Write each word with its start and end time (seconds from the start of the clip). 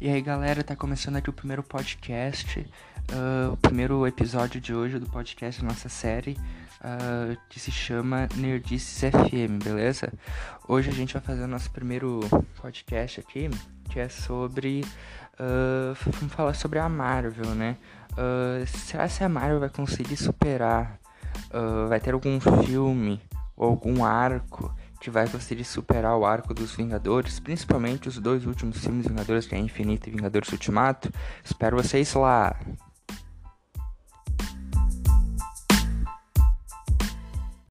E 0.00 0.08
aí 0.08 0.22
galera, 0.22 0.64
tá 0.64 0.74
começando 0.74 1.16
aqui 1.16 1.28
o 1.28 1.32
primeiro 1.32 1.62
podcast, 1.62 2.60
uh, 3.12 3.52
o 3.52 3.56
primeiro 3.58 4.06
episódio 4.06 4.58
de 4.58 4.72
hoje 4.72 4.98
do 4.98 5.04
podcast 5.04 5.62
nossa 5.62 5.90
série, 5.90 6.38
uh, 6.80 7.36
que 7.50 7.60
se 7.60 7.70
chama 7.70 8.26
Nerdices 8.34 8.98
FM, 8.98 9.62
beleza? 9.62 10.10
Hoje 10.66 10.88
a 10.88 10.92
gente 10.94 11.12
vai 11.12 11.20
fazer 11.20 11.42
o 11.42 11.46
nosso 11.46 11.70
primeiro 11.70 12.20
podcast 12.62 13.20
aqui, 13.20 13.50
que 13.90 14.00
é 14.00 14.08
sobre. 14.08 14.86
Uh, 15.34 15.94
vamos 16.18 16.32
falar 16.32 16.54
sobre 16.54 16.78
a 16.78 16.88
Marvel, 16.88 17.54
né? 17.54 17.76
será 18.66 19.06
que 19.06 19.22
a 19.22 19.28
Marvel 19.28 19.60
vai 19.60 19.68
conseguir 19.68 20.16
superar? 20.16 20.98
vai 21.90 22.00
ter 22.00 22.14
algum 22.14 22.40
filme 22.64 23.20
ou 23.54 23.68
algum 23.68 24.02
arco 24.02 24.74
que 25.00 25.10
vai 25.10 25.26
conseguir 25.26 25.64
superar 25.64 26.16
o 26.16 26.26
arco 26.26 26.52
dos 26.52 26.76
Vingadores, 26.76 27.40
principalmente 27.40 28.08
os 28.08 28.18
dois 28.18 28.44
últimos 28.44 28.78
filmes 28.78 29.06
Vingadores, 29.06 29.46
que 29.46 29.54
é 29.54 29.58
Infinito 29.58 30.08
e 30.08 30.12
Vingadores 30.12 30.52
Ultimato. 30.52 31.10
Espero 31.42 31.76
vocês 31.76 32.12
lá! 32.14 32.54